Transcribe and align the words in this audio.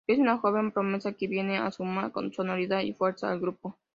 Es 0.07 0.17
una 0.17 0.39
joven 0.39 0.71
promesa 0.71 1.11
que 1.13 1.27
viene 1.27 1.59
a 1.59 1.69
sumar 1.69 2.11
sonoridad 2.35 2.79
y 2.81 2.91
fuerza 2.93 3.29
al 3.29 3.39
grupo. 3.39 3.77